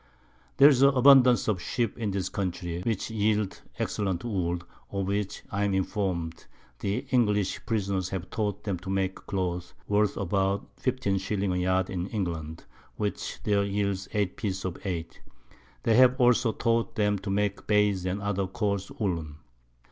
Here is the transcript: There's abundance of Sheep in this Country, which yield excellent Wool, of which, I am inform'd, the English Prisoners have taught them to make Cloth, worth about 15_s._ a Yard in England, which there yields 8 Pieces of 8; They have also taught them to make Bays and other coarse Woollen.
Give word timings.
There's 0.57 0.81
abundance 0.81 1.47
of 1.47 1.61
Sheep 1.61 1.95
in 1.95 2.09
this 2.09 2.27
Country, 2.27 2.81
which 2.81 3.11
yield 3.11 3.61
excellent 3.77 4.23
Wool, 4.25 4.57
of 4.89 5.05
which, 5.05 5.43
I 5.51 5.63
am 5.65 5.75
inform'd, 5.75 6.47
the 6.79 7.05
English 7.11 7.63
Prisoners 7.67 8.09
have 8.09 8.31
taught 8.31 8.63
them 8.63 8.79
to 8.79 8.89
make 8.89 9.13
Cloth, 9.13 9.75
worth 9.87 10.17
about 10.17 10.75
15_s._ 10.77 11.53
a 11.53 11.59
Yard 11.59 11.91
in 11.91 12.07
England, 12.07 12.65
which 12.95 13.43
there 13.43 13.63
yields 13.63 14.07
8 14.11 14.37
Pieces 14.37 14.65
of 14.65 14.79
8; 14.83 15.21
They 15.83 15.93
have 15.97 16.19
also 16.19 16.51
taught 16.51 16.95
them 16.95 17.19
to 17.19 17.29
make 17.29 17.67
Bays 17.67 18.03
and 18.03 18.23
other 18.23 18.47
coarse 18.47 18.89
Woollen. 18.89 19.35